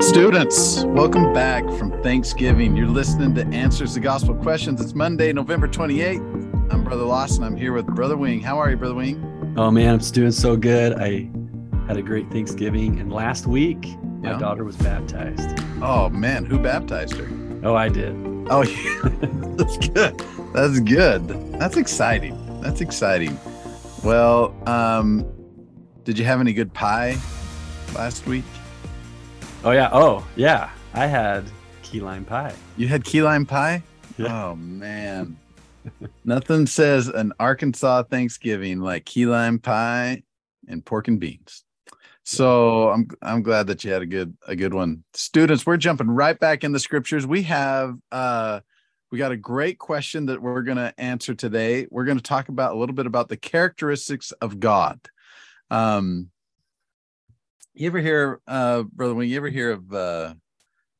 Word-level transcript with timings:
Students, 0.00 0.84
welcome 0.84 1.34
back 1.34 1.62
from 1.78 1.92
Thanksgiving. 2.02 2.74
You're 2.74 2.86
listening 2.86 3.34
to 3.34 3.44
Answers 3.54 3.92
to 3.94 4.00
Gospel 4.00 4.34
Questions. 4.36 4.80
It's 4.80 4.94
Monday, 4.94 5.34
November 5.34 5.68
28th. 5.68 6.72
I'm 6.72 6.84
Brother 6.84 7.04
Lawson. 7.04 7.44
I'm 7.44 7.54
here 7.54 7.74
with 7.74 7.84
Brother 7.84 8.16
Wing. 8.16 8.40
How 8.40 8.58
are 8.58 8.70
you, 8.70 8.78
Brother 8.78 8.94
Wing? 8.94 9.54
Oh 9.58 9.70
man, 9.70 9.92
I'm 9.92 9.98
doing 9.98 10.30
so 10.30 10.56
good. 10.56 10.94
I 10.94 11.28
had 11.86 11.98
a 11.98 12.02
great 12.02 12.30
Thanksgiving, 12.30 12.98
and 12.98 13.12
last 13.12 13.46
week 13.46 13.84
my 14.22 14.30
Yeah. 14.30 14.38
daughter 14.38 14.64
was 14.64 14.76
baptized. 14.76 15.60
Oh 15.82 16.08
man, 16.08 16.46
who 16.46 16.58
baptized 16.58 17.16
her? 17.18 17.28
Oh, 17.62 17.74
I 17.74 17.90
did. 17.90 18.14
Oh, 18.48 18.62
yeah. 18.62 19.02
that's 19.56 19.76
good. 19.76 20.18
That's 20.54 20.80
good. 20.80 21.28
That's 21.58 21.76
exciting. 21.76 22.38
That's 22.62 22.80
exciting. 22.80 23.38
Well, 24.02 24.54
um, 24.66 25.24
did 26.04 26.18
you 26.18 26.24
have 26.24 26.40
any 26.40 26.52
good 26.52 26.72
pie 26.72 27.16
last 27.94 28.26
week? 28.26 28.44
Oh 29.64 29.70
yeah. 29.70 29.88
Oh 29.92 30.26
yeah. 30.36 30.70
I 30.94 31.06
had 31.06 31.44
key 31.82 32.00
lime 32.00 32.24
pie. 32.24 32.54
You 32.76 32.88
had 32.88 33.04
key 33.04 33.22
lime 33.22 33.46
pie? 33.46 33.82
Yeah. 34.18 34.46
Oh 34.46 34.56
man. 34.56 35.36
Nothing 36.24 36.66
says 36.66 37.08
an 37.08 37.32
Arkansas 37.38 38.04
Thanksgiving 38.04 38.80
like 38.80 39.04
key 39.04 39.26
lime 39.26 39.58
pie 39.58 40.22
and 40.68 40.84
pork 40.84 41.08
and 41.08 41.20
beans. 41.20 41.64
So 42.24 42.90
I'm 42.90 43.08
I'm 43.20 43.42
glad 43.42 43.66
that 43.68 43.84
you 43.84 43.92
had 43.92 44.02
a 44.02 44.06
good 44.06 44.36
a 44.46 44.56
good 44.56 44.74
one. 44.74 45.04
Students, 45.14 45.66
we're 45.66 45.76
jumping 45.76 46.08
right 46.08 46.38
back 46.38 46.64
in 46.64 46.72
the 46.72 46.80
scriptures. 46.80 47.26
We 47.26 47.42
have 47.42 47.96
uh 48.10 48.60
we 49.12 49.18
got 49.18 49.32
a 49.32 49.36
great 49.36 49.78
question 49.78 50.26
that 50.26 50.40
we're 50.40 50.62
going 50.62 50.78
to 50.78 50.94
answer 50.96 51.34
today. 51.34 51.86
We're 51.90 52.06
going 52.06 52.16
to 52.16 52.22
talk 52.22 52.48
about 52.48 52.72
a 52.74 52.78
little 52.78 52.94
bit 52.94 53.04
about 53.04 53.28
the 53.28 53.36
characteristics 53.36 54.32
of 54.40 54.58
God. 54.58 54.98
Um 55.72 56.30
you 57.74 57.86
ever 57.86 58.00
hear 58.00 58.40
uh 58.46 58.82
brother 58.82 59.14
Wing 59.14 59.28
you 59.30 59.36
ever 59.36 59.48
hear 59.48 59.72
of 59.72 59.92
uh 59.92 60.34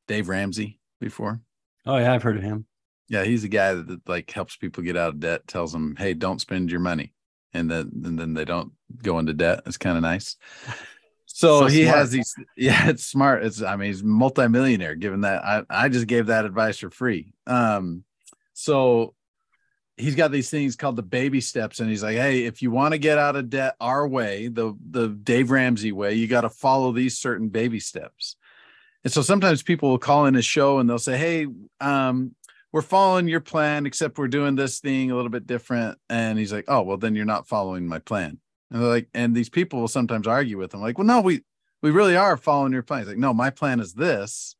Dave 0.08 0.28
Ramsey 0.28 0.80
before? 1.00 1.40
Oh 1.86 1.96
yeah, 1.98 2.12
I've 2.12 2.22
heard 2.22 2.36
of 2.36 2.42
him. 2.42 2.66
Yeah, 3.08 3.24
he's 3.24 3.44
a 3.44 3.48
guy 3.48 3.74
that, 3.74 3.86
that, 3.88 4.08
like 4.08 4.30
helps 4.30 4.56
people 4.56 4.82
get 4.82 4.96
out 4.96 5.10
of 5.10 5.20
debt, 5.20 5.46
tells 5.46 5.72
them, 5.72 5.96
"Hey, 5.96 6.14
don't 6.14 6.40
spend 6.40 6.70
your 6.70 6.80
money," 6.80 7.12
and 7.52 7.70
then 7.70 7.90
and 8.04 8.18
then 8.18 8.32
they 8.34 8.44
don't 8.46 8.72
go 9.02 9.18
into 9.18 9.34
debt. 9.34 9.62
It's 9.66 9.76
kind 9.76 9.96
of 9.96 10.02
nice. 10.02 10.36
So, 11.34 11.60
So 11.60 11.66
he 11.66 11.84
smart. 11.84 11.98
has 11.98 12.10
these. 12.10 12.34
Yeah, 12.58 12.88
it's 12.90 13.06
smart. 13.06 13.42
It's 13.42 13.62
I 13.62 13.76
mean, 13.76 13.86
he's 13.86 14.04
multimillionaire. 14.04 14.94
Given 14.96 15.22
that, 15.22 15.42
I 15.42 15.62
I 15.70 15.88
just 15.88 16.06
gave 16.06 16.26
that 16.26 16.44
advice 16.44 16.78
for 16.78 16.90
free. 16.90 17.32
Um, 17.46 18.04
so 18.52 19.14
he's 19.96 20.14
got 20.14 20.32
these 20.32 20.50
things 20.50 20.76
called 20.76 20.96
the 20.96 21.02
baby 21.02 21.40
steps, 21.40 21.80
and 21.80 21.88
he's 21.88 22.02
like, 22.02 22.16
"Hey, 22.16 22.44
if 22.44 22.62
you 22.62 22.70
want 22.70 22.92
to 22.92 22.98
get 22.98 23.18
out 23.18 23.36
of 23.36 23.50
debt 23.50 23.76
our 23.80 24.06
way, 24.06 24.48
the 24.48 24.76
the 24.90 25.08
Dave 25.08 25.50
Ramsey 25.50 25.92
way, 25.92 26.14
you 26.14 26.26
got 26.26 26.42
to 26.42 26.50
follow 26.50 26.92
these 26.92 27.18
certain 27.18 27.48
baby 27.48 27.80
steps." 27.80 28.36
And 29.04 29.12
so 29.12 29.22
sometimes 29.22 29.62
people 29.62 29.90
will 29.90 29.98
call 29.98 30.26
in 30.26 30.36
a 30.36 30.42
show 30.42 30.78
and 30.78 30.88
they'll 30.88 30.98
say, 30.98 31.18
"Hey, 31.18 31.46
um, 31.80 32.34
we're 32.72 32.82
following 32.82 33.28
your 33.28 33.40
plan, 33.40 33.86
except 33.86 34.18
we're 34.18 34.28
doing 34.28 34.54
this 34.56 34.80
thing 34.80 35.10
a 35.10 35.16
little 35.16 35.30
bit 35.30 35.46
different." 35.46 35.98
And 36.08 36.38
he's 36.38 36.52
like, 36.52 36.64
"Oh, 36.68 36.82
well, 36.82 36.96
then 36.98 37.14
you're 37.14 37.24
not 37.24 37.48
following 37.48 37.86
my 37.86 37.98
plan." 37.98 38.38
And 38.70 38.82
they're 38.82 38.88
like, 38.88 39.08
and 39.14 39.34
these 39.34 39.50
people 39.50 39.80
will 39.80 39.88
sometimes 39.88 40.26
argue 40.26 40.58
with 40.58 40.72
him, 40.74 40.80
like, 40.80 40.98
"Well, 40.98 41.06
no, 41.06 41.20
we 41.20 41.42
we 41.82 41.90
really 41.90 42.16
are 42.16 42.36
following 42.36 42.72
your 42.72 42.82
plan." 42.82 43.00
He's 43.00 43.08
like, 43.08 43.18
"No, 43.18 43.34
my 43.34 43.50
plan 43.50 43.80
is 43.80 43.94
this. 43.94 44.56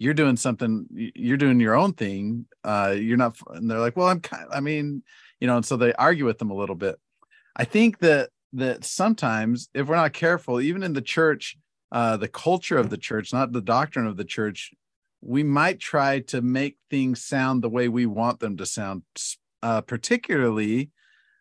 You're 0.00 0.14
doing 0.14 0.36
something. 0.36 0.86
You're 1.14 1.36
doing 1.36 1.60
your 1.60 1.76
own 1.76 1.92
thing. 1.92 2.46
Uh, 2.64 2.96
you're 2.98 3.18
not." 3.18 3.36
And 3.50 3.70
they're 3.70 3.78
like, 3.78 3.96
"Well, 3.96 4.08
I'm 4.08 4.20
kind. 4.20 4.46
I 4.50 4.60
mean, 4.60 5.04
you 5.38 5.46
know." 5.46 5.56
And 5.56 5.64
so 5.64 5.76
they 5.76 5.92
argue 5.92 6.24
with 6.24 6.38
them 6.38 6.50
a 6.50 6.56
little 6.56 6.74
bit. 6.74 6.98
I 7.54 7.64
think 7.64 7.98
that 7.98 8.30
that 8.54 8.84
sometimes, 8.84 9.68
if 9.74 9.86
we're 9.86 9.96
not 9.96 10.14
careful, 10.14 10.60
even 10.60 10.82
in 10.82 10.94
the 10.94 11.02
church, 11.02 11.58
uh, 11.92 12.16
the 12.16 12.28
culture 12.28 12.78
of 12.78 12.88
the 12.88 12.96
church, 12.96 13.32
not 13.32 13.52
the 13.52 13.60
doctrine 13.60 14.06
of 14.06 14.16
the 14.16 14.24
church, 14.24 14.72
we 15.20 15.42
might 15.42 15.78
try 15.78 16.20
to 16.20 16.40
make 16.40 16.78
things 16.88 17.22
sound 17.22 17.62
the 17.62 17.68
way 17.68 17.86
we 17.88 18.06
want 18.06 18.40
them 18.40 18.56
to 18.56 18.64
sound, 18.64 19.02
uh, 19.62 19.82
particularly 19.82 20.90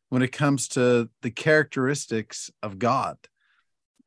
when 0.10 0.22
it 0.22 0.34
comes 0.34 0.68
to 0.68 1.10
the 1.22 1.32
characteristics 1.32 2.52
of 2.62 2.78
God. 2.78 3.18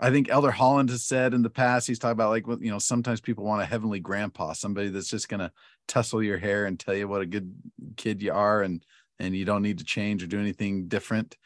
I 0.03 0.11
think 0.11 0.29
Elder 0.29 0.51
Holland 0.51 0.91
has 0.91 1.05
said 1.05 1.33
in 1.33 1.43
the 1.43 1.49
past, 1.49 1.87
he's 1.87 2.01
talked 2.01 2.13
about 2.13 2.31
like, 2.31 2.45
you 2.61 2.73
know, 2.73 2.81
sometimes 2.81 3.21
people 3.21 3.45
want 3.45 3.63
a 3.63 3.67
heavenly 3.67 4.01
grandpa, 4.01 4.53
somebody 4.53 4.89
that's 4.89 5.09
just 5.09 5.29
going 5.29 5.39
to 5.39 5.53
tussle 5.87 6.25
your 6.25 6.39
hair 6.39 6.67
and 6.67 6.79
tell 6.79 6.95
you 6.95 7.07
what 7.07 7.23
a 7.23 7.27
good 7.27 7.55
kid 7.97 8.21
you 8.21 8.33
are 8.33 8.63
and 8.63 8.85
and 9.21 9.37
you 9.37 9.45
don't 9.45 9.63
need 9.63 9.79
to 9.79 9.85
change 9.85 10.25
or 10.25 10.27
do 10.27 10.41
anything 10.41 10.89
different. 10.89 11.37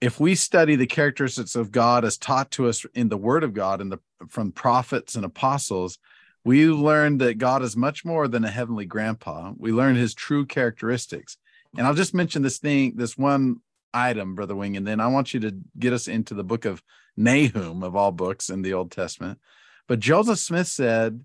If 0.00 0.20
we 0.20 0.36
study 0.36 0.76
the 0.76 0.86
characteristics 0.86 1.56
of 1.56 1.72
God 1.72 2.04
as 2.04 2.16
taught 2.16 2.52
to 2.52 2.68
us 2.68 2.86
in 2.94 3.08
the 3.08 3.16
Word 3.16 3.42
of 3.42 3.54
God 3.54 3.80
and 3.80 3.90
the 3.90 3.98
from 4.28 4.52
prophets 4.52 5.16
and 5.16 5.24
apostles, 5.24 5.98
we 6.44 6.66
learn 6.66 7.18
that 7.18 7.38
God 7.38 7.62
is 7.62 7.76
much 7.76 8.04
more 8.04 8.28
than 8.28 8.44
a 8.44 8.50
heavenly 8.50 8.86
grandpa. 8.86 9.52
We 9.56 9.72
learn 9.72 9.96
his 9.96 10.14
true 10.14 10.46
characteristics. 10.46 11.38
And 11.76 11.86
I'll 11.86 11.94
just 11.94 12.14
mention 12.14 12.42
this 12.42 12.58
thing, 12.58 12.92
this 12.94 13.18
one 13.18 13.56
item, 13.94 14.34
Brother 14.34 14.56
Wing, 14.56 14.76
and 14.76 14.86
then 14.86 15.00
I 15.00 15.06
want 15.06 15.32
you 15.32 15.40
to 15.40 15.56
get 15.78 15.92
us 15.92 16.08
into 16.08 16.34
the 16.34 16.44
book 16.44 16.64
of 16.64 16.82
Nahum, 17.16 17.82
of 17.82 17.96
all 17.96 18.12
books 18.12 18.50
in 18.50 18.62
the 18.62 18.74
Old 18.74 18.90
Testament. 18.90 19.38
But 19.86 20.00
Joseph 20.00 20.38
Smith 20.38 20.66
said, 20.66 21.24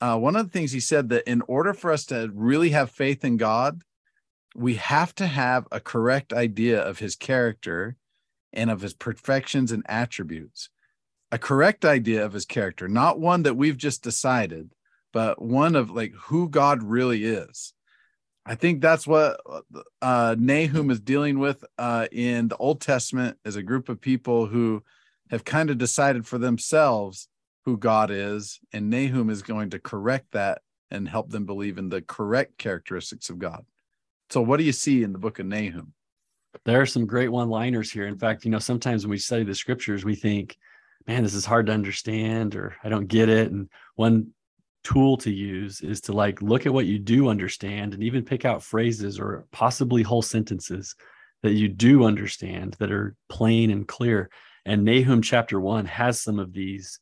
uh, 0.00 0.18
one 0.18 0.36
of 0.36 0.46
the 0.46 0.52
things 0.52 0.72
he 0.72 0.80
said 0.80 1.08
that 1.08 1.28
in 1.28 1.42
order 1.42 1.72
for 1.72 1.92
us 1.92 2.04
to 2.06 2.30
really 2.34 2.70
have 2.70 2.90
faith 2.90 3.24
in 3.24 3.36
God, 3.36 3.82
we 4.54 4.74
have 4.74 5.14
to 5.16 5.26
have 5.26 5.66
a 5.70 5.80
correct 5.80 6.32
idea 6.32 6.80
of 6.80 6.98
his 6.98 7.16
character 7.16 7.96
and 8.52 8.70
of 8.70 8.80
his 8.80 8.94
perfections 8.94 9.72
and 9.72 9.84
attributes. 9.88 10.70
A 11.30 11.38
correct 11.38 11.84
idea 11.84 12.24
of 12.24 12.32
his 12.32 12.44
character, 12.44 12.88
not 12.88 13.20
one 13.20 13.42
that 13.42 13.56
we've 13.56 13.76
just 13.76 14.02
decided, 14.02 14.70
but 15.12 15.42
one 15.42 15.74
of 15.76 15.90
like 15.90 16.12
who 16.14 16.48
God 16.48 16.82
really 16.82 17.24
is. 17.24 17.74
I 18.48 18.54
think 18.54 18.80
that's 18.80 19.08
what 19.08 19.40
uh, 20.00 20.36
Nahum 20.38 20.90
is 20.90 21.00
dealing 21.00 21.40
with 21.40 21.64
uh, 21.78 22.06
in 22.12 22.46
the 22.46 22.56
Old 22.56 22.80
Testament 22.80 23.38
as 23.44 23.56
a 23.56 23.62
group 23.62 23.88
of 23.88 24.00
people 24.00 24.46
who 24.46 24.84
have 25.30 25.44
kind 25.44 25.68
of 25.68 25.78
decided 25.78 26.26
for 26.26 26.38
themselves 26.38 27.28
who 27.64 27.76
God 27.76 28.12
is, 28.12 28.60
and 28.72 28.88
Nahum 28.88 29.28
is 29.28 29.42
going 29.42 29.70
to 29.70 29.80
correct 29.80 30.30
that 30.32 30.62
and 30.92 31.08
help 31.08 31.30
them 31.30 31.44
believe 31.44 31.76
in 31.76 31.88
the 31.88 32.00
correct 32.00 32.58
characteristics 32.58 33.28
of 33.28 33.40
God. 33.40 33.66
So, 34.30 34.40
what 34.40 34.58
do 34.58 34.62
you 34.62 34.72
see 34.72 35.02
in 35.02 35.12
the 35.12 35.18
book 35.18 35.40
of 35.40 35.46
Nahum? 35.46 35.92
There 36.64 36.80
are 36.80 36.86
some 36.86 37.06
great 37.06 37.28
one-liners 37.28 37.90
here. 37.90 38.06
In 38.06 38.16
fact, 38.16 38.44
you 38.44 38.52
know, 38.52 38.60
sometimes 38.60 39.04
when 39.04 39.10
we 39.10 39.18
study 39.18 39.42
the 39.42 39.56
scriptures, 39.56 40.04
we 40.04 40.14
think, 40.14 40.56
"Man, 41.08 41.24
this 41.24 41.34
is 41.34 41.44
hard 41.44 41.66
to 41.66 41.72
understand," 41.72 42.54
or 42.54 42.76
"I 42.84 42.88
don't 42.88 43.08
get 43.08 43.28
it." 43.28 43.50
And 43.50 43.68
one 43.96 44.28
tool 44.86 45.16
to 45.16 45.32
use 45.32 45.80
is 45.80 46.00
to 46.00 46.12
like 46.12 46.40
look 46.40 46.64
at 46.64 46.72
what 46.72 46.86
you 46.86 46.96
do 46.96 47.28
understand 47.28 47.92
and 47.92 48.04
even 48.04 48.24
pick 48.24 48.44
out 48.44 48.62
phrases 48.62 49.18
or 49.18 49.44
possibly 49.50 50.04
whole 50.04 50.22
sentences 50.22 50.94
that 51.42 51.54
you 51.54 51.66
do 51.66 52.04
understand 52.04 52.76
that 52.78 52.92
are 52.92 53.16
plain 53.28 53.72
and 53.72 53.88
clear. 53.88 54.30
And 54.64 54.84
Nahum 54.84 55.22
chapter 55.22 55.60
one 55.60 55.86
has 55.86 56.20
some 56.20 56.38
of 56.38 56.52
these 56.52 57.00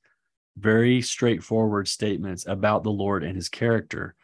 very 0.56 1.02
straightforward 1.02 1.86
statements 1.86 2.46
about 2.46 2.84
the 2.84 2.90
Lord 2.90 3.22
and 3.22 3.36
his 3.36 3.50
character. 3.50 4.14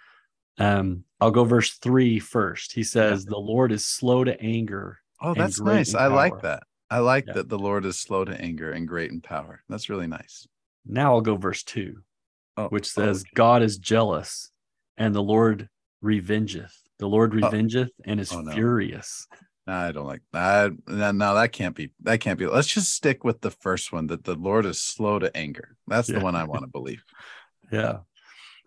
Um, 0.56 1.04
I'll 1.21 1.31
go 1.31 1.44
verse 1.44 1.72
three 1.72 2.19
first. 2.19 2.72
He 2.72 2.82
says, 2.82 3.27
The 3.27 3.37
Lord 3.37 3.72
is 3.72 3.84
slow 3.84 4.25
to 4.25 4.41
anger. 4.41 5.00
Oh, 5.21 5.34
that's 5.34 5.60
nice. 5.60 5.94
I 5.94 6.06
like 6.06 6.41
that. 6.41 6.62
I 6.91 7.00
like 7.00 7.27
Yeah. 7.27 7.34
that 7.34 7.50
the 7.50 7.59
Lord 7.59 7.84
is 7.84 8.00
slow 8.00 8.25
to 8.25 8.41
anger 8.41 8.72
and 8.72 8.88
great 8.88 9.10
in 9.10 9.21
power. 9.21 9.62
That's 9.69 9.91
really 9.91 10.06
nice. 10.06 10.48
Now 10.87 11.12
I'll 11.15 11.21
go 11.21 11.37
verse 11.37 11.62
two, 11.62 11.98
Oh, 12.60 12.69
which 12.69 12.88
oh, 12.97 13.03
says, 13.03 13.21
okay. 13.22 13.31
God 13.34 13.62
is 13.62 13.78
jealous 13.78 14.50
and 14.97 15.15
the 15.15 15.22
Lord 15.22 15.69
revengeth. 16.04 16.72
The 16.98 17.09
Lord 17.09 17.32
revengeth 17.32 17.91
and 18.04 18.21
is 18.21 18.32
Oh, 18.32 18.41
no. 18.41 18.53
furious. 18.53 19.26
I 19.66 19.93
don't 19.93 20.06
like 20.06 20.22
that. 20.32 20.72
No, 20.88 21.12
no, 21.12 21.34
that 21.34 21.53
can't 21.53 21.76
be. 21.76 21.93
That 22.03 22.21
can't 22.21 22.38
be. 22.38 22.47
Let's 22.47 22.66
just 22.69 22.93
stick 22.93 23.25
with 23.25 23.41
the 23.41 23.50
first 23.50 23.93
one 23.93 24.09
that 24.09 24.25
the 24.25 24.34
Lord 24.34 24.66
is 24.66 24.80
slow 24.80 25.18
to 25.18 25.34
anger. 25.36 25.77
That's 25.86 26.09
the 26.09 26.21
one 26.21 26.34
I 26.34 26.45
want 26.53 26.62
to 26.62 26.66
believe. 26.68 27.04
Yeah. 27.71 27.98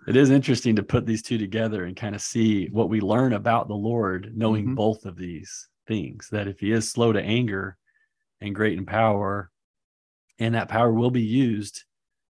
It 0.07 0.15
is 0.15 0.29
interesting 0.29 0.75
to 0.77 0.83
put 0.83 1.05
these 1.05 1.21
two 1.21 1.37
together 1.37 1.85
and 1.85 1.95
kind 1.95 2.15
of 2.15 2.21
see 2.21 2.67
what 2.67 2.89
we 2.89 3.01
learn 3.01 3.33
about 3.33 3.67
the 3.67 3.73
Lord, 3.75 4.31
knowing 4.35 4.67
Mhm. 4.67 4.75
both 4.75 5.05
of 5.05 5.17
these 5.17 5.67
things. 5.87 6.29
That 6.31 6.47
if 6.47 6.59
he 6.59 6.71
is 6.71 6.89
slow 6.89 7.11
to 7.13 7.21
anger 7.21 7.77
and 8.41 8.55
great 8.55 8.77
in 8.77 8.85
power, 8.85 9.49
and 10.39 10.55
that 10.55 10.69
power 10.69 10.91
will 10.91 11.11
be 11.11 11.21
used 11.23 11.83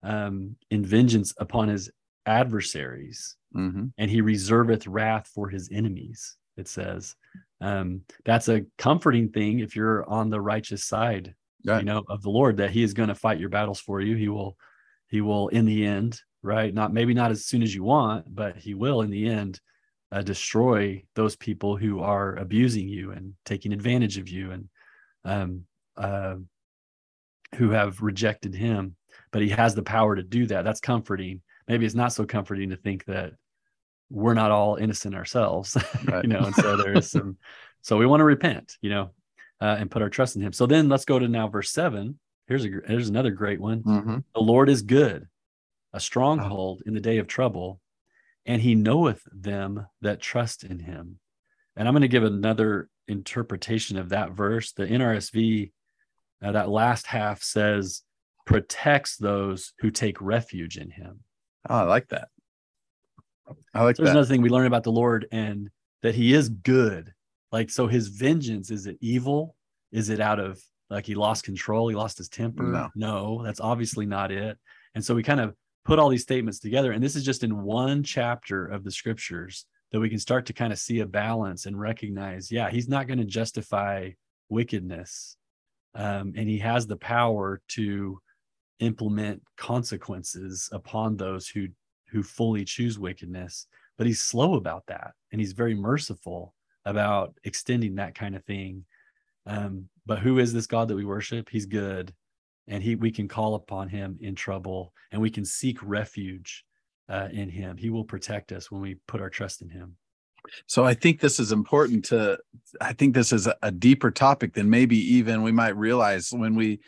um, 0.04 0.56
in 0.70 0.86
vengeance 0.86 1.34
upon 1.40 1.68
his 1.70 1.90
adversaries, 2.26 3.36
hmm 3.54 3.86
and 3.98 4.12
he 4.12 4.22
reserveth 4.22 4.86
wrath 4.88 5.30
for 5.34 5.50
his 5.50 5.70
enemies. 5.72 6.38
It 6.58 6.68
says 6.68 7.16
um, 7.62 8.02
that's 8.26 8.50
a 8.50 8.66
comforting 8.78 9.30
thing 9.30 9.60
if 9.60 9.76
you're 9.76 10.08
on 10.10 10.30
the 10.30 10.42
righteous 10.42 10.84
side, 10.84 11.34
you 11.80 11.86
know, 11.86 12.04
of 12.10 12.22
the 12.22 12.30
Lord. 12.30 12.58
That 12.58 12.72
He 12.72 12.84
is 12.84 12.94
going 12.94 13.10
to 13.10 13.16
fight 13.16 13.40
your 13.40 13.50
battles 13.50 13.80
for 13.80 14.02
you. 14.02 14.16
He 14.16 14.30
will, 14.30 14.58
He 15.08 15.22
will 15.22 15.48
in 15.50 15.66
the 15.66 15.86
end, 15.86 16.22
right? 16.42 16.74
Not 16.74 16.94
maybe 16.94 17.14
not 17.14 17.32
as 17.32 17.46
soon 17.46 17.64
as 17.64 17.74
you 17.74 17.84
want, 17.84 18.26
but 18.34 18.58
He 18.58 18.74
will 18.74 19.02
in 19.02 19.10
the 19.10 19.28
end 19.28 19.60
uh, 20.12 20.22
destroy 20.22 21.04
those 21.16 21.36
people 21.36 21.76
who 21.76 22.00
are 22.00 22.36
abusing 22.36 22.88
you 22.88 23.12
and 23.12 23.34
taking 23.46 23.74
advantage 23.74 24.18
of 24.18 24.30
you 24.30 24.52
and 24.52 24.70
um, 25.26 25.64
uh, 25.98 26.36
who 27.56 27.72
have 27.72 28.02
rejected 28.02 28.54
him, 28.54 28.96
but 29.38 29.44
he 29.44 29.50
has 29.50 29.76
the 29.76 29.84
power 29.84 30.16
to 30.16 30.24
do 30.24 30.48
that. 30.48 30.64
That's 30.64 30.80
comforting. 30.80 31.44
Maybe 31.68 31.86
it's 31.86 31.94
not 31.94 32.12
so 32.12 32.26
comforting 32.26 32.72
to 32.72 32.76
think 32.76 33.06
that 33.06 33.34
we're 34.10 34.34
not 34.34 34.50
all 34.50 34.78
innocent 34.78 35.14
ourselves, 35.14 35.78
right. 36.06 36.24
you 36.24 36.30
know, 36.32 36.40
and 36.40 36.56
so 36.56 36.76
there 36.76 36.98
is 36.98 37.12
some, 37.12 37.38
so 37.84 37.98
we 37.98 38.08
want 38.08 38.22
to 38.22 38.24
repent, 38.24 38.78
you 38.82 38.90
know, 38.90 39.12
uh, 39.62 39.76
and 39.78 39.92
put 39.92 40.02
our 40.02 40.10
trust 40.10 40.38
in 40.38 40.42
him. 40.42 40.54
So 40.54 40.66
then 40.66 40.90
let's 40.90 41.06
go 41.06 41.20
to 41.20 41.28
now 41.28 41.50
verse 41.50 41.70
seven. 41.70 42.18
Here's 42.48 42.66
a, 42.66 42.70
here's 42.88 43.10
another 43.10 43.30
great 43.30 43.62
one. 43.62 43.84
Mm-hmm. 43.84 44.18
The 44.34 44.42
Lord 44.42 44.70
is 44.70 44.82
good, 44.82 45.28
a 45.94 46.00
stronghold 46.00 46.82
in 46.88 46.96
the 46.96 47.00
day 47.00 47.20
of 47.20 47.28
trouble, 47.28 47.80
and 48.48 48.60
he 48.60 48.74
knoweth 48.74 49.22
them 49.32 49.86
that 50.02 50.20
trust 50.20 50.64
in 50.64 50.80
him. 50.80 51.20
And 51.76 51.88
I'm 51.88 51.94
going 51.94 52.02
to 52.02 52.08
give 52.08 52.24
another 52.24 52.90
interpretation 53.08 54.00
of 54.00 54.10
that 54.10 54.32
verse. 54.32 54.72
The 54.72 54.88
NRSV, 54.88 55.72
uh, 56.44 56.52
that 56.54 56.70
last 56.70 57.06
half 57.06 57.44
says, 57.44 58.02
protects 58.48 59.18
those 59.18 59.74
who 59.80 59.92
take 59.92 60.20
refuge 60.22 60.78
in 60.78 60.90
him. 60.90 61.20
Oh, 61.70 61.76
I 61.76 61.84
like 61.84 62.08
that. 62.08 62.30
I 63.74 63.84
like 63.84 63.98
so 63.98 64.04
There's 64.04 64.14
that. 64.14 64.18
another 64.18 64.26
thing 64.28 64.42
we 64.42 64.50
learn 64.50 64.66
about 64.66 64.84
the 64.84 64.92
Lord 64.92 65.28
and 65.32 65.70
that 66.02 66.16
he 66.16 66.34
is 66.34 66.50
good. 66.50 67.14
Like, 67.52 67.70
so 67.70 67.88
his 67.88 68.08
vengeance, 68.08 68.72
is 68.72 68.88
it 68.88 68.98
evil? 69.02 69.56
Is 69.92 70.10
it 70.10 70.20
out 70.20 70.40
of 70.40 70.60
like 70.90 71.06
he 71.06 71.14
lost 71.14 71.44
control? 71.44 71.90
He 71.90 71.96
lost 71.96 72.18
his 72.18 72.30
temper? 72.30 72.64
No, 72.64 72.90
no 72.96 73.44
that's 73.44 73.60
obviously 73.60 74.06
not 74.06 74.32
it. 74.32 74.58
And 74.96 75.04
so 75.04 75.14
we 75.14 75.24
kind 75.24 75.42
of 75.42 75.54
put 75.86 76.00
all 76.00 76.10
these 76.10 76.24
statements 76.24 76.60
together. 76.60 76.94
And 76.94 77.04
this 77.04 77.16
is 77.16 77.24
just 77.24 77.44
in 77.44 77.64
one 77.64 78.02
chapter 78.02 78.66
of 78.66 78.84
the 78.84 78.92
scriptures 78.92 79.66
that 79.92 80.00
we 80.00 80.10
can 80.10 80.20
start 80.20 80.46
to 80.46 80.54
kind 80.54 80.72
of 80.72 80.80
see 80.80 81.02
a 81.02 81.06
balance 81.06 81.66
and 81.66 81.80
recognize, 81.80 82.52
yeah, 82.52 82.70
he's 82.70 82.90
not 82.90 83.08
going 83.08 83.20
to 83.20 83.26
justify 83.26 84.12
wickedness. 84.50 85.36
Um, 85.96 86.34
and 86.36 86.48
he 86.50 86.60
has 86.60 86.88
the 86.88 86.98
power 86.98 87.62
to 87.70 88.20
implement 88.80 89.42
consequences 89.58 90.70
upon 90.72 91.18
those 91.18 91.48
who 91.48 91.68
who 92.10 92.24
fully 92.24 92.64
choose 92.64 92.98
wickedness 92.98 93.68
but 93.98 94.08
he's 94.08 94.22
slow 94.22 94.56
about 94.56 94.86
that 94.88 95.14
and 95.32 95.42
he's 95.42 95.54
very 95.54 95.76
merciful 95.76 96.54
about 96.86 97.34
extending 97.44 97.96
that 97.96 98.16
kind 98.16 98.36
of 98.36 98.44
thing. 98.46 98.86
Um, 99.46 99.90
but 100.06 100.20
who 100.20 100.40
is 100.40 100.54
this 100.54 100.68
god 100.68 100.88
that 100.88 100.96
we 100.96 101.06
worship? 101.06 101.50
He's 101.50 101.66
good 101.66 102.14
and 102.68 102.84
he 102.84 102.96
we 102.96 103.12
can 103.12 103.28
call 103.28 103.56
upon 103.56 103.90
him 103.90 104.18
in 104.22 104.36
trouble 104.36 104.94
and 105.12 105.22
we 105.22 105.30
can 105.30 105.46
seek 105.46 105.78
refuge 105.82 106.66
uh, 107.10 107.30
in 107.32 107.50
him. 107.50 107.78
He 107.78 107.90
will 107.90 108.04
protect 108.04 108.52
us 108.52 108.72
when 108.72 108.82
we 108.82 108.98
put 109.08 109.22
our 109.22 109.30
trust 109.30 109.62
in 109.62 109.70
him. 109.70 109.96
So 110.66 110.86
i 110.86 110.94
think 110.94 111.20
this 111.20 111.42
is 111.42 111.52
important 111.52 112.06
to 112.06 112.38
i 112.80 112.94
think 112.94 113.14
this 113.14 113.34
is 113.34 113.48
a, 113.48 113.56
a 113.64 113.72
deeper 113.72 114.12
topic 114.12 114.54
than 114.54 114.70
maybe 114.70 114.98
even 115.16 115.44
we 115.44 115.52
might 115.52 115.76
realize 115.76 116.30
when 116.32 116.56
we 116.56 116.80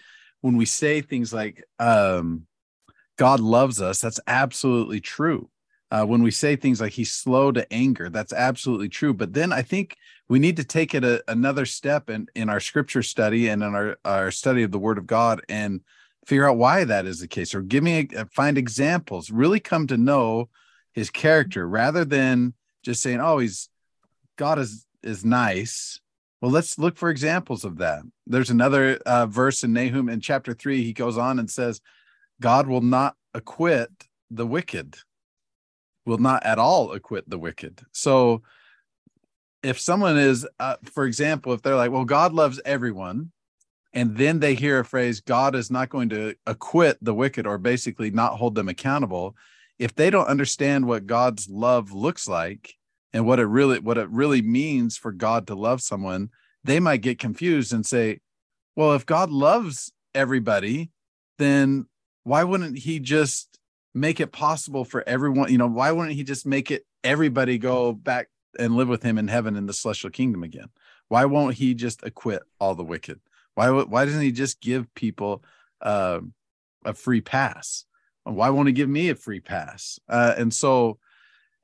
when 0.41 0.55
we 0.55 0.65
say 0.65 1.01
things 1.01 1.33
like 1.33 1.63
um 1.79 2.45
god 3.17 3.39
loves 3.39 3.81
us 3.81 4.01
that's 4.01 4.19
absolutely 4.27 4.99
true. 4.99 5.49
Uh, 5.91 6.05
when 6.05 6.21
we 6.21 6.29
say 6.29 6.55
things 6.55 6.79
like 6.79 6.91
he's 6.91 7.11
slow 7.11 7.51
to 7.51 7.73
anger 7.73 8.09
that's 8.09 8.31
absolutely 8.31 8.89
true. 8.89 9.13
But 9.13 9.33
then 9.33 9.51
i 9.51 9.61
think 9.61 9.97
we 10.27 10.39
need 10.39 10.57
to 10.57 10.63
take 10.63 10.93
it 10.93 11.03
a, 11.03 11.23
another 11.27 11.65
step 11.65 12.09
in, 12.09 12.27
in 12.35 12.49
our 12.49 12.59
scripture 12.59 13.01
study 13.01 13.47
and 13.47 13.63
in 13.63 13.73
our, 13.73 13.97
our 14.05 14.29
study 14.29 14.61
of 14.63 14.71
the 14.71 14.79
word 14.79 14.99
of 14.99 15.07
god 15.07 15.41
and 15.49 15.81
figure 16.25 16.47
out 16.47 16.57
why 16.57 16.83
that 16.83 17.07
is 17.07 17.19
the 17.19 17.27
case. 17.27 17.55
Or 17.55 17.61
give 17.61 17.83
me 17.83 18.07
a, 18.15 18.25
find 18.27 18.55
examples. 18.55 19.31
Really 19.31 19.59
come 19.59 19.87
to 19.87 19.97
know 19.97 20.49
his 20.93 21.09
character 21.09 21.67
rather 21.67 22.05
than 22.05 22.53
just 22.83 23.01
saying 23.01 23.19
oh 23.19 23.39
he's 23.39 23.69
god 24.37 24.59
is 24.59 24.85
is 25.03 25.23
nice 25.25 25.99
well 26.41 26.51
let's 26.51 26.77
look 26.79 26.97
for 26.97 27.09
examples 27.09 27.65
of 27.65 27.77
that 27.77 28.01
there's 28.27 28.49
another 28.49 28.99
uh, 29.05 29.25
verse 29.25 29.63
in 29.63 29.73
nahum 29.73 30.09
in 30.09 30.19
chapter 30.19 30.53
3 30.53 30.83
he 30.83 30.93
goes 30.93 31.17
on 31.17 31.39
and 31.39 31.49
says 31.49 31.81
god 32.41 32.67
will 32.67 32.81
not 32.81 33.15
acquit 33.33 33.89
the 34.31 34.45
wicked 34.45 34.95
will 36.09 36.17
not 36.17 36.43
at 36.45 36.59
all 36.59 36.91
acquit 36.91 37.29
the 37.29 37.37
wicked. 37.37 37.81
So 37.91 38.41
if 39.63 39.79
someone 39.79 40.17
is, 40.17 40.47
uh, 40.59 40.77
for 40.91 41.05
example, 41.05 41.53
if 41.53 41.61
they're 41.61 41.75
like, 41.75 41.91
well, 41.91 42.05
God 42.05 42.33
loves 42.33 42.59
everyone, 42.65 43.31
and 43.93 44.15
then 44.15 44.39
they 44.39 44.55
hear 44.55 44.79
a 44.79 44.85
phrase, 44.85 45.21
God 45.21 45.55
is 45.55 45.71
not 45.71 45.89
going 45.89 46.09
to 46.09 46.35
acquit 46.45 46.97
the 47.01 47.13
wicked 47.13 47.47
or 47.47 47.57
basically 47.57 48.11
not 48.11 48.37
hold 48.37 48.55
them 48.55 48.69
accountable, 48.69 49.35
if 49.77 49.95
they 49.95 50.09
don't 50.09 50.27
understand 50.27 50.85
what 50.85 51.07
God's 51.07 51.49
love 51.49 51.91
looks 51.91 52.27
like 52.27 52.75
and 53.13 53.25
what 53.25 53.39
it 53.39 53.45
really 53.45 53.79
what 53.79 53.97
it 53.97 54.09
really 54.09 54.41
means 54.41 54.97
for 54.97 55.11
God 55.11 55.47
to 55.47 55.55
love 55.55 55.81
someone, 55.81 56.29
they 56.63 56.79
might 56.79 57.01
get 57.01 57.19
confused 57.19 57.73
and 57.73 57.85
say, 57.85 58.19
well, 58.75 58.93
if 58.93 59.05
God 59.05 59.31
loves 59.31 59.91
everybody, 60.13 60.91
then 61.37 61.87
why 62.23 62.43
wouldn't 62.43 62.77
he 62.77 62.99
just 62.99 63.59
make 63.93 64.19
it 64.19 64.31
possible 64.31 64.85
for 64.85 65.03
everyone. 65.07 65.51
You 65.51 65.57
know, 65.57 65.67
why 65.67 65.91
wouldn't 65.91 66.15
he 66.15 66.23
just 66.23 66.45
make 66.45 66.71
it 66.71 66.85
everybody 67.03 67.57
go 67.57 67.93
back 67.93 68.29
and 68.57 68.75
live 68.75 68.87
with 68.87 69.03
him 69.03 69.17
in 69.17 69.27
heaven 69.27 69.55
in 69.55 69.65
the 69.65 69.73
celestial 69.73 70.09
kingdom 70.09 70.43
again? 70.43 70.69
Why 71.07 71.25
won't 71.25 71.55
he 71.55 71.73
just 71.73 72.03
acquit 72.03 72.43
all 72.59 72.75
the 72.75 72.83
wicked? 72.83 73.19
Why 73.55 73.69
why 73.69 74.05
doesn't 74.05 74.21
he 74.21 74.31
just 74.31 74.61
give 74.61 74.93
people 74.93 75.43
uh, 75.81 76.19
a 76.85 76.93
free 76.93 77.21
pass? 77.21 77.85
Why 78.23 78.49
won't 78.49 78.67
he 78.67 78.73
give 78.73 78.89
me 78.89 79.09
a 79.09 79.15
free 79.15 79.39
pass? 79.39 79.99
Uh, 80.07 80.35
and 80.37 80.53
so 80.53 80.99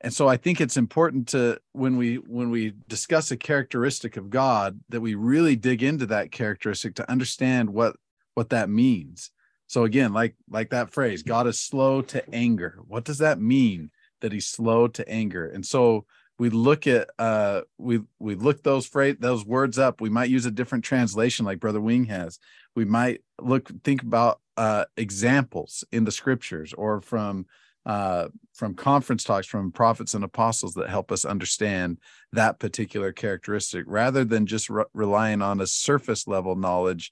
and 0.05 0.13
so 0.13 0.29
I 0.29 0.37
think 0.37 0.61
it's 0.61 0.77
important 0.77 1.27
to 1.29 1.59
when 1.73 1.97
we 1.97 2.15
when 2.15 2.49
we 2.49 2.73
discuss 2.87 3.31
a 3.31 3.37
characteristic 3.37 4.15
of 4.15 4.29
God 4.29 4.79
that 4.89 5.01
we 5.01 5.15
really 5.15 5.57
dig 5.57 5.83
into 5.83 6.05
that 6.05 6.31
characteristic 6.31 6.95
to 6.95 7.11
understand 7.11 7.71
what 7.71 7.97
what 8.35 8.49
that 8.49 8.69
means 8.69 9.31
so 9.67 9.83
again, 9.83 10.13
like 10.13 10.35
like 10.49 10.69
that 10.69 10.91
phrase, 10.91 11.23
God 11.23 11.47
is 11.47 11.59
slow 11.59 12.01
to 12.03 12.23
anger. 12.33 12.79
What 12.87 13.03
does 13.03 13.17
that 13.19 13.39
mean 13.39 13.91
that 14.21 14.31
he's 14.31 14.47
slow 14.47 14.87
to 14.89 15.07
anger? 15.09 15.47
And 15.47 15.65
so 15.65 16.05
we 16.37 16.49
look 16.49 16.85
at 16.85 17.09
uh 17.17 17.61
we 17.77 18.01
we 18.19 18.35
look 18.35 18.61
those 18.63 18.85
phrase 18.85 19.17
those 19.19 19.45
words 19.45 19.79
up. 19.79 20.01
We 20.01 20.09
might 20.09 20.29
use 20.29 20.45
a 20.45 20.51
different 20.51 20.83
translation 20.83 21.45
like 21.45 21.59
Brother 21.59 21.81
Wing 21.81 22.05
has. 22.05 22.39
We 22.75 22.85
might 22.85 23.21
look 23.41 23.69
think 23.83 24.03
about 24.03 24.39
uh 24.57 24.85
examples 24.97 25.83
in 25.91 26.03
the 26.03 26.11
scriptures 26.11 26.73
or 26.73 27.01
from 27.01 27.47
uh, 27.85 28.29
from 28.53 28.73
conference 28.73 29.23
talks 29.23 29.45
from 29.45 29.71
prophets 29.71 30.13
and 30.13 30.23
apostles 30.23 30.73
that 30.73 30.89
help 30.89 31.11
us 31.11 31.23
understand 31.23 31.99
that 32.31 32.59
particular 32.59 33.11
characteristic 33.11 33.83
rather 33.87 34.23
than 34.23 34.45
just 34.45 34.69
re- 34.69 34.85
relying 34.93 35.41
on 35.41 35.61
a 35.61 35.67
surface 35.67 36.27
level 36.27 36.55
knowledge 36.55 37.11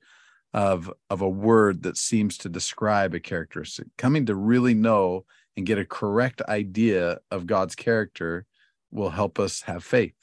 of 0.53 0.91
of 1.09 1.21
a 1.21 1.29
word 1.29 1.83
that 1.83 1.97
seems 1.97 2.37
to 2.39 2.49
describe 2.49 3.13
a 3.13 3.19
characteristic. 3.19 3.87
Coming 3.97 4.25
to 4.27 4.35
really 4.35 4.73
know 4.73 5.25
and 5.55 5.65
get 5.65 5.77
a 5.77 5.85
correct 5.85 6.41
idea 6.43 7.19
of 7.29 7.45
god's 7.45 7.75
character 7.75 8.45
will 8.91 9.09
help 9.09 9.39
us 9.39 9.61
have 9.61 9.83
faith. 9.83 10.15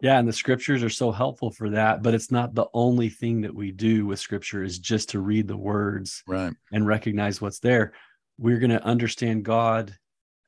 Yeah 0.00 0.18
and 0.18 0.28
the 0.28 0.32
scriptures 0.32 0.82
are 0.82 0.90
so 0.90 1.10
helpful 1.12 1.50
for 1.50 1.70
that 1.70 2.02
but 2.02 2.14
it's 2.14 2.30
not 2.30 2.54
the 2.54 2.66
only 2.74 3.08
thing 3.08 3.40
that 3.42 3.54
we 3.54 3.72
do 3.72 4.06
with 4.06 4.18
scripture 4.18 4.62
is 4.62 4.78
just 4.78 5.10
to 5.10 5.20
read 5.20 5.48
the 5.48 5.56
words 5.56 6.22
right. 6.26 6.52
and 6.72 6.86
recognize 6.86 7.40
what's 7.40 7.58
there 7.58 7.92
we're 8.38 8.58
going 8.58 8.70
to 8.70 8.84
understand 8.84 9.44
god 9.44 9.94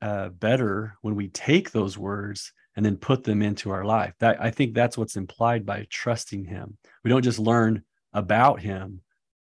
uh, 0.01 0.29
better 0.29 0.95
when 1.01 1.15
we 1.15 1.27
take 1.27 1.71
those 1.71 1.97
words 1.97 2.53
and 2.75 2.85
then 2.85 2.97
put 2.97 3.23
them 3.23 3.41
into 3.41 3.69
our 3.69 3.83
life. 3.83 4.13
That 4.19 4.41
i 4.41 4.49
think 4.49 4.73
that's 4.73 4.97
what's 4.97 5.15
implied 5.15 5.65
by 5.65 5.87
trusting 5.89 6.45
him. 6.45 6.77
We 7.03 7.09
don't 7.09 7.21
just 7.21 7.39
learn 7.39 7.83
about 8.13 8.59
him. 8.59 9.01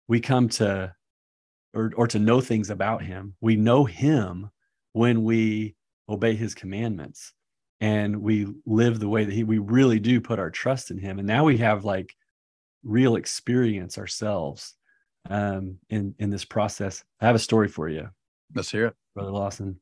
We 0.08 0.20
come 0.20 0.48
to 0.50 0.94
or 1.74 1.92
or 1.96 2.06
to 2.08 2.18
know 2.18 2.40
things 2.40 2.70
about 2.70 3.02
him. 3.02 3.34
We 3.40 3.56
know 3.56 3.84
him 3.84 4.50
when 4.92 5.24
we 5.24 5.74
obey 6.08 6.34
his 6.36 6.54
commandments 6.54 7.32
and 7.80 8.22
we 8.22 8.46
live 8.64 9.00
the 9.00 9.08
way 9.08 9.24
that 9.24 9.34
he 9.34 9.44
we 9.44 9.58
really 9.58 9.98
do 9.98 10.20
put 10.20 10.38
our 10.38 10.50
trust 10.50 10.90
in 10.90 10.98
him. 10.98 11.18
And 11.18 11.26
now 11.26 11.44
we 11.44 11.58
have 11.58 11.84
like 11.84 12.14
real 12.84 13.16
experience 13.16 13.98
ourselves 13.98 14.74
um 15.28 15.78
in 15.90 16.14
in 16.18 16.30
this 16.30 16.44
process. 16.44 17.02
I 17.20 17.26
have 17.26 17.34
a 17.34 17.40
story 17.40 17.68
for 17.68 17.88
you 17.88 18.10
let's 18.54 18.70
hear 18.70 18.86
it. 18.86 18.94
Brother 19.14 19.30
lawson 19.30 19.80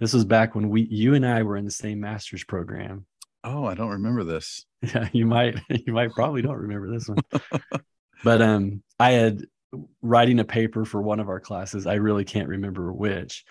this 0.00 0.14
was 0.14 0.24
back 0.24 0.54
when 0.54 0.70
we 0.70 0.82
you 0.90 1.14
and 1.14 1.24
i 1.24 1.42
were 1.42 1.56
in 1.56 1.64
the 1.64 1.70
same 1.70 2.00
master's 2.00 2.42
program. 2.42 3.06
Oh 3.44 3.64
i 3.64 3.74
don't 3.74 3.90
remember 3.90 4.24
this. 4.24 4.66
Yeah 4.82 5.08
you 5.12 5.26
might 5.26 5.56
you 5.68 5.92
might 5.92 6.12
probably 6.12 6.42
don't 6.42 6.56
remember 6.56 6.90
this 6.90 7.08
one. 7.08 7.18
But 8.22 8.42
um 8.42 8.82
i 8.98 9.12
had 9.12 9.44
writing 10.02 10.40
a 10.40 10.44
paper 10.44 10.84
for 10.84 11.00
one 11.00 11.20
of 11.20 11.28
our 11.28 11.40
classes 11.40 11.86
i 11.86 11.94
really 11.94 12.24
can't 12.24 12.48
remember 12.48 12.92
which 12.92 13.44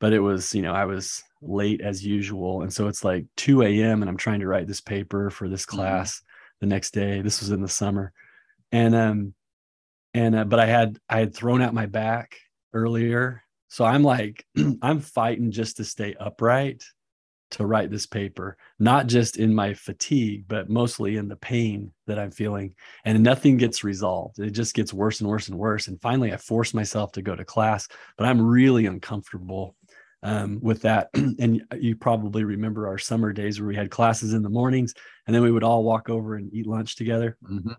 but 0.00 0.12
it 0.12 0.20
was 0.20 0.54
you 0.54 0.62
know 0.62 0.72
i 0.72 0.84
was 0.84 1.22
late 1.40 1.80
as 1.80 2.04
usual. 2.04 2.62
And 2.62 2.72
so 2.72 2.86
it's 2.86 3.02
like 3.02 3.26
2 3.36 3.62
a.m 3.62 4.02
and 4.02 4.08
i'm 4.08 4.16
trying 4.16 4.40
to 4.40 4.46
write 4.46 4.66
this 4.66 4.80
paper 4.80 5.30
for 5.30 5.48
this 5.48 5.64
mm-hmm. 5.64 5.76
class 5.76 6.18
mm-hmm. 6.18 6.56
the 6.60 6.66
next 6.66 6.92
day. 6.92 7.20
This 7.20 7.40
was 7.40 7.50
in 7.50 7.62
the 7.62 7.68
summer. 7.68 8.12
And 8.70 8.94
um 8.94 9.34
and 10.14 10.36
uh, 10.36 10.44
but 10.44 10.60
i 10.60 10.66
had 10.66 10.98
i 11.08 11.18
had 11.18 11.34
thrown 11.34 11.62
out 11.62 11.74
my 11.74 11.86
back 11.86 12.36
earlier 12.74 13.41
so 13.72 13.84
i'm 13.84 14.02
like 14.02 14.44
i'm 14.82 15.00
fighting 15.00 15.50
just 15.50 15.78
to 15.78 15.84
stay 15.84 16.14
upright 16.20 16.82
to 17.52 17.66
write 17.66 17.90
this 17.90 18.06
paper, 18.06 18.56
not 18.78 19.06
just 19.06 19.36
in 19.36 19.54
my 19.54 19.74
fatigue, 19.74 20.44
but 20.48 20.70
mostly 20.70 21.16
in 21.16 21.28
the 21.28 21.36
pain 21.36 21.92
that 22.06 22.18
I'm 22.18 22.30
feeling. 22.30 22.74
And 23.04 23.22
nothing 23.22 23.58
gets 23.58 23.84
resolved. 23.84 24.38
It 24.38 24.50
just 24.50 24.74
gets 24.74 24.92
worse 24.92 25.20
and 25.20 25.28
worse 25.28 25.48
and 25.48 25.58
worse. 25.58 25.86
And 25.86 26.00
finally, 26.00 26.32
I 26.32 26.38
force 26.38 26.72
myself 26.74 27.12
to 27.12 27.22
go 27.22 27.36
to 27.36 27.44
class, 27.44 27.88
but 28.16 28.26
I'm 28.26 28.40
really 28.40 28.86
uncomfortable 28.86 29.76
um, 30.22 30.60
with 30.62 30.82
that. 30.82 31.10
and 31.14 31.62
you 31.78 31.94
probably 31.94 32.44
remember 32.44 32.88
our 32.88 32.98
summer 32.98 33.32
days 33.32 33.60
where 33.60 33.68
we 33.68 33.76
had 33.76 33.90
classes 33.90 34.32
in 34.32 34.42
the 34.42 34.48
mornings 34.48 34.94
and 35.26 35.34
then 35.34 35.42
we 35.42 35.52
would 35.52 35.64
all 35.64 35.84
walk 35.84 36.08
over 36.08 36.36
and 36.36 36.52
eat 36.54 36.66
lunch 36.66 36.96
together. 36.96 37.36
Mm-hmm. 37.44 37.72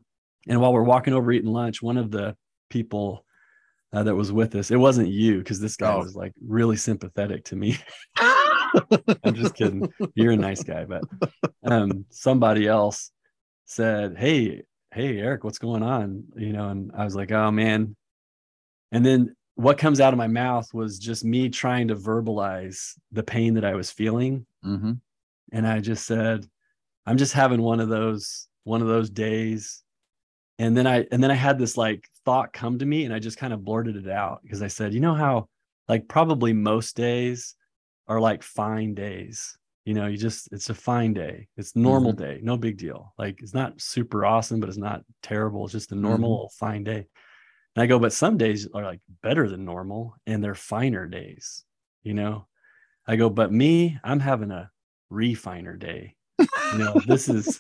And 0.50 0.62
while 0.62 0.74
we're 0.74 0.84
walking 0.84 1.14
over 1.14 1.32
eating 1.32 1.52
lunch, 1.52 1.82
one 1.82 1.98
of 1.98 2.12
the 2.12 2.36
people 2.70 3.26
uh, 3.94 4.04
that 4.04 4.16
was 4.16 4.32
with 4.32 4.56
us, 4.56 4.72
it 4.72 4.78
wasn't 4.78 5.08
you 5.08 5.38
because 5.38 5.60
this 5.60 5.76
guy 5.76 5.94
oh. 5.94 6.00
was 6.00 6.16
like 6.16 6.34
really 6.46 6.76
sympathetic 6.76 7.46
to 7.46 7.56
me. 7.56 7.78
I'm 8.18 9.36
just 9.36 9.54
kidding. 9.54 9.92
You're 10.16 10.32
a 10.32 10.38
nice 10.38 10.64
guy, 10.64 10.86
but 10.86 11.04
um, 11.64 12.06
somebody 12.10 12.68
else 12.68 13.12
said, 13.66 14.18
"Hey, 14.18 14.64
hey, 14.92 15.20
Eric, 15.20 15.44
what's 15.44 15.60
going 15.60 15.84
on?" 15.84 16.24
You 16.36 16.54
know, 16.54 16.70
and 16.70 16.92
I 16.98 17.04
was 17.04 17.16
like, 17.16 17.32
"Oh 17.32 17.52
man." 17.52 17.96
And 18.92 19.06
then 19.06 19.36
what 19.56 19.78
comes 19.78 20.02
out 20.02 20.14
of 20.14 20.18
my 20.18 20.28
mouth 20.28 20.74
was 20.74 20.98
just 20.98 21.24
me 21.24 21.50
trying 21.50 21.88
to 21.90 21.96
verbalize 21.96 22.94
the 23.12 23.24
pain 23.24 23.54
that 23.56 23.66
I 23.66 23.76
was 23.76 23.92
feeling, 23.92 24.48
mm-hmm. 24.66 24.94
and 25.52 25.68
I 25.68 25.80
just 25.82 26.08
said, 26.08 26.48
"I'm 27.06 27.18
just 27.18 27.34
having 27.34 27.62
one 27.62 27.80
of 27.80 27.90
those 27.90 28.48
one 28.64 28.82
of 28.82 28.88
those 28.88 29.12
days." 29.12 29.84
And 30.58 30.76
then 30.76 30.88
I 30.88 31.06
and 31.12 31.24
then 31.24 31.30
I 31.30 31.36
had 31.36 31.60
this 31.60 31.78
like 31.78 32.10
thought 32.26 32.54
come 32.54 32.80
to 32.80 32.86
me, 32.86 33.06
and 33.06 33.14
I 33.14 33.20
just 33.20 33.38
kind 33.38 33.54
of 33.54 33.66
blurted 33.66 33.96
it 33.96 34.10
out 34.10 34.42
because 34.44 34.62
I 34.62 34.68
said, 34.68 34.94
"You 34.94 35.00
know 35.00 35.16
how." 35.16 35.48
Like 35.90 36.08
probably 36.08 36.54
most 36.54 36.96
days, 36.96 37.56
are 38.08 38.20
like 38.20 38.44
fine 38.44 38.94
days. 38.94 39.58
You 39.86 39.94
know, 39.94 40.08
you 40.08 40.18
just 40.18 40.52
it's 40.52 40.70
a 40.70 40.74
fine 40.74 41.14
day. 41.14 41.48
It's 41.58 41.76
normal 41.76 42.14
mm-hmm. 42.14 42.24
day, 42.24 42.40
no 42.42 42.58
big 42.58 42.78
deal. 42.78 43.14
Like 43.18 43.42
it's 43.42 43.54
not 43.54 43.82
super 43.82 44.26
awesome, 44.26 44.60
but 44.60 44.70
it's 44.70 44.78
not 44.78 45.02
terrible. 45.22 45.66
It's 45.66 45.74
just 45.74 45.92
a 45.92 45.96
normal 45.96 46.46
mm-hmm. 46.46 46.66
fine 46.66 46.84
day. 46.84 47.06
And 47.76 47.84
I 47.84 47.86
go, 47.88 48.00
but 48.00 48.14
some 48.14 48.38
days 48.38 48.68
are 48.74 48.84
like 48.84 49.02
better 49.22 49.50
than 49.50 49.66
normal 49.66 50.16
and 50.26 50.44
they're 50.44 50.56
finer 50.56 51.08
days, 51.08 51.64
you 52.04 52.14
know. 52.14 52.48
I 53.06 53.18
go, 53.18 53.30
but 53.30 53.52
me, 53.52 54.00
I'm 54.04 54.22
having 54.22 54.52
a 54.52 54.72
refiner 55.10 55.76
day. 55.76 56.16
You 56.40 56.78
know, 56.78 57.02
this 57.06 57.28
is 57.28 57.60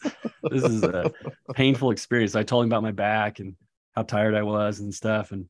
this 0.50 0.64
is 0.64 0.84
a 0.84 1.12
painful 1.54 1.92
experience. 1.92 2.36
I 2.36 2.44
told 2.44 2.64
him 2.64 2.70
about 2.70 2.84
my 2.84 2.92
back 2.92 3.40
and 3.40 3.56
how 3.96 4.04
tired 4.04 4.36
I 4.36 4.44
was 4.44 4.80
and 4.80 4.94
stuff. 4.94 5.32
And 5.32 5.46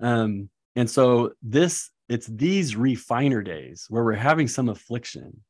um, 0.00 0.48
and 0.76 0.88
so 0.88 1.32
this 1.42 1.90
it's 2.08 2.26
these 2.26 2.76
refiner 2.76 3.42
days 3.42 3.86
where 3.88 4.04
we're 4.04 4.14
having 4.14 4.48
some 4.48 4.68
affliction 4.68 5.42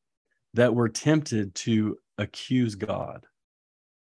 that 0.55 0.73
we're 0.73 0.89
tempted 0.89 1.53
to 1.55 1.97
accuse 2.17 2.75
God 2.75 3.25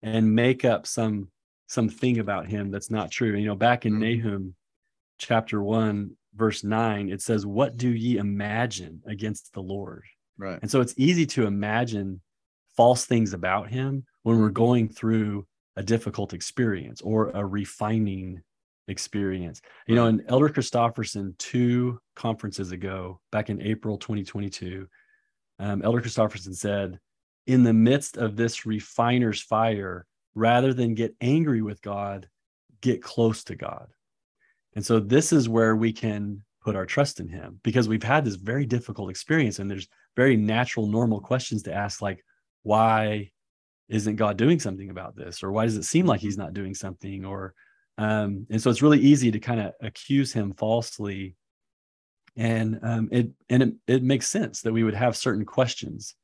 and 0.02 0.34
make 0.34 0.64
up 0.64 0.86
some 0.86 1.28
something 1.66 2.18
about 2.18 2.46
him 2.46 2.70
that's 2.70 2.90
not 2.90 3.10
true. 3.10 3.34
You 3.34 3.46
know, 3.46 3.56
back 3.56 3.86
in 3.86 3.94
mm-hmm. 3.94 4.28
Nahum 4.28 4.54
chapter 5.18 5.62
1 5.62 6.10
verse 6.34 6.62
9 6.62 7.08
it 7.08 7.22
says 7.22 7.46
what 7.46 7.78
do 7.78 7.88
ye 7.88 8.18
imagine 8.18 9.02
against 9.06 9.52
the 9.52 9.62
Lord? 9.62 10.04
Right. 10.38 10.58
And 10.60 10.70
so 10.70 10.80
it's 10.80 10.94
easy 10.96 11.26
to 11.26 11.46
imagine 11.46 12.20
false 12.76 13.06
things 13.06 13.32
about 13.32 13.70
him 13.70 14.04
when 14.22 14.38
we're 14.38 14.50
going 14.50 14.88
through 14.88 15.46
a 15.76 15.82
difficult 15.82 16.32
experience 16.32 17.00
or 17.00 17.30
a 17.30 17.44
refining 17.44 18.42
experience. 18.88 19.60
You 19.86 19.94
know, 19.94 20.06
in 20.06 20.24
Elder 20.28 20.48
Christofferson, 20.48 21.36
two 21.38 22.00
conferences 22.14 22.72
ago, 22.72 23.20
back 23.32 23.50
in 23.50 23.60
April 23.60 23.98
2022, 23.98 24.86
um, 25.58 25.82
Elder 25.82 26.00
Christofferson 26.00 26.54
said, 26.54 26.98
in 27.46 27.62
the 27.62 27.72
midst 27.72 28.16
of 28.16 28.36
this 28.36 28.66
refiner's 28.66 29.40
fire, 29.40 30.06
rather 30.34 30.74
than 30.74 30.94
get 30.94 31.14
angry 31.20 31.62
with 31.62 31.80
God, 31.80 32.28
get 32.80 33.02
close 33.02 33.44
to 33.44 33.56
God. 33.56 33.88
And 34.74 34.84
so 34.84 35.00
this 35.00 35.32
is 35.32 35.48
where 35.48 35.74
we 35.74 35.92
can 35.92 36.42
put 36.62 36.76
our 36.76 36.84
trust 36.84 37.20
in 37.20 37.28
him 37.28 37.60
because 37.62 37.88
we've 37.88 38.02
had 38.02 38.24
this 38.24 38.34
very 38.34 38.66
difficult 38.66 39.08
experience 39.08 39.58
and 39.58 39.70
there's 39.70 39.88
very 40.16 40.36
natural 40.36 40.86
normal 40.86 41.20
questions 41.20 41.62
to 41.62 41.72
ask 41.72 42.02
like 42.02 42.24
why 42.64 43.30
isn't 43.88 44.16
God 44.16 44.36
doing 44.36 44.58
something 44.58 44.90
about 44.90 45.16
this? 45.16 45.42
Or 45.42 45.52
why 45.52 45.64
does 45.64 45.76
it 45.76 45.84
seem 45.84 46.06
like 46.06 46.20
he's 46.20 46.38
not 46.38 46.54
doing 46.54 46.74
something? 46.74 47.24
Or 47.24 47.54
um, 47.98 48.46
and 48.50 48.60
so 48.60 48.70
it's 48.70 48.82
really 48.82 49.00
easy 49.00 49.30
to 49.30 49.38
kind 49.38 49.60
of 49.60 49.72
accuse 49.80 50.32
him 50.32 50.52
falsely. 50.54 51.34
And 52.36 52.78
um, 52.82 53.08
it 53.10 53.30
and 53.48 53.62
it, 53.62 53.74
it 53.86 54.02
makes 54.02 54.26
sense 54.26 54.62
that 54.62 54.72
we 54.72 54.84
would 54.84 54.94
have 54.94 55.16
certain 55.16 55.44
questions 55.44 56.14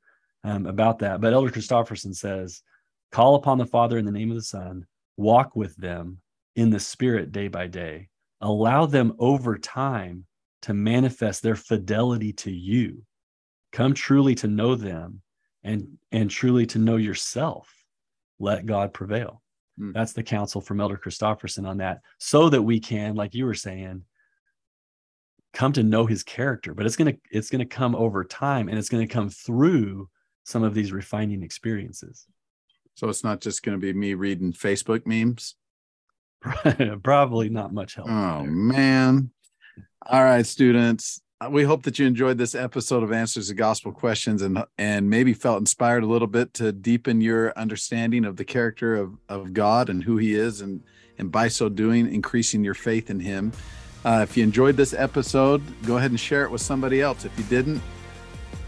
um, 0.44 0.66
about 0.66 0.98
that. 0.98 1.20
But 1.20 1.32
elder 1.32 1.50
christofferson 1.50 2.14
says 2.14 2.62
call 3.10 3.34
upon 3.36 3.58
the 3.58 3.66
father 3.66 3.98
in 3.98 4.04
the 4.04 4.12
name 4.12 4.30
of 4.30 4.36
the 4.36 4.42
son 4.42 4.86
walk 5.16 5.54
with 5.54 5.76
them 5.76 6.18
in 6.56 6.70
the 6.70 6.80
spirit 6.80 7.32
day 7.32 7.48
by 7.48 7.66
day. 7.66 8.08
Allow 8.40 8.86
them 8.86 9.14
over 9.18 9.56
time 9.56 10.26
to 10.62 10.74
manifest 10.74 11.42
their 11.42 11.56
fidelity 11.56 12.32
to 12.32 12.50
you. 12.50 13.02
Come 13.72 13.94
truly 13.94 14.34
to 14.36 14.48
know 14.48 14.74
them 14.74 15.22
and 15.64 15.98
and 16.10 16.30
truly 16.30 16.66
to 16.66 16.78
know 16.78 16.96
yourself 16.96 17.72
let 18.38 18.66
god 18.66 18.92
prevail 18.92 19.42
Mm. 19.80 19.92
That's 19.92 20.12
the 20.12 20.22
counsel 20.22 20.60
from 20.60 20.80
Elder 20.80 20.96
Christofferson 20.96 21.66
on 21.66 21.78
that, 21.78 22.00
so 22.18 22.48
that 22.48 22.62
we 22.62 22.80
can, 22.80 23.14
like 23.14 23.34
you 23.34 23.46
were 23.46 23.54
saying, 23.54 24.04
come 25.52 25.72
to 25.72 25.82
know 25.82 26.06
his 26.06 26.22
character. 26.22 26.74
But 26.74 26.86
it's 26.86 26.96
gonna 26.96 27.14
it's 27.30 27.50
gonna 27.50 27.66
come 27.66 27.94
over 27.94 28.24
time, 28.24 28.68
and 28.68 28.78
it's 28.78 28.88
gonna 28.88 29.06
come 29.06 29.28
through 29.30 30.08
some 30.44 30.62
of 30.62 30.74
these 30.74 30.92
refining 30.92 31.42
experiences. 31.42 32.26
So 32.94 33.08
it's 33.08 33.24
not 33.24 33.40
just 33.40 33.62
going 33.62 33.78
to 33.78 33.80
be 33.80 33.92
me 33.94 34.12
reading 34.12 34.52
Facebook 34.52 35.06
memes. 35.06 35.54
Probably 37.02 37.48
not 37.48 37.72
much 37.72 37.94
help. 37.94 38.08
Oh 38.10 38.42
there. 38.42 38.50
man! 38.50 39.30
All 40.04 40.22
right, 40.22 40.44
students. 40.44 41.21
Uh, 41.42 41.48
we 41.48 41.64
hope 41.64 41.82
that 41.82 41.98
you 41.98 42.06
enjoyed 42.06 42.38
this 42.38 42.54
episode 42.54 43.02
of 43.02 43.10
Answers 43.10 43.48
to 43.48 43.54
Gospel 43.54 43.90
Questions 43.90 44.42
and 44.42 44.62
and 44.78 45.10
maybe 45.10 45.32
felt 45.32 45.58
inspired 45.58 46.04
a 46.04 46.06
little 46.06 46.28
bit 46.28 46.54
to 46.54 46.70
deepen 46.70 47.20
your 47.20 47.56
understanding 47.58 48.24
of 48.24 48.36
the 48.36 48.44
character 48.44 48.94
of, 48.94 49.18
of 49.28 49.52
God 49.52 49.88
and 49.88 50.04
who 50.04 50.18
He 50.18 50.34
is, 50.34 50.60
and 50.60 50.84
and 51.18 51.32
by 51.32 51.48
so 51.48 51.68
doing, 51.68 52.12
increasing 52.12 52.62
your 52.62 52.74
faith 52.74 53.10
in 53.10 53.18
Him. 53.18 53.52
Uh, 54.04 54.20
if 54.22 54.36
you 54.36 54.44
enjoyed 54.44 54.76
this 54.76 54.94
episode, 54.94 55.62
go 55.84 55.96
ahead 55.96 56.10
and 56.10 56.20
share 56.20 56.44
it 56.44 56.50
with 56.50 56.60
somebody 56.60 57.00
else. 57.00 57.24
If 57.24 57.36
you 57.36 57.44
didn't 57.44 57.82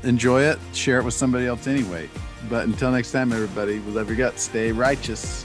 enjoy 0.02 0.42
it, 0.42 0.58
share 0.72 0.98
it 0.98 1.04
with 1.04 1.14
somebody 1.14 1.46
else 1.46 1.68
anyway. 1.68 2.10
But 2.48 2.66
until 2.66 2.90
next 2.90 3.12
time, 3.12 3.32
everybody, 3.32 3.78
we 3.78 3.92
love 3.92 4.08
your 4.08 4.16
guts. 4.16 4.42
Stay 4.42 4.72
righteous. 4.72 5.44